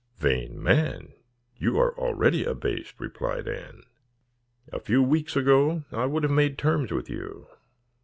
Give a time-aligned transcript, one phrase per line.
[0.17, 1.13] "Vain man,
[1.57, 3.83] you are already abased," replied Anne.
[4.73, 7.45] "A few weeks ago I would have made terms with you.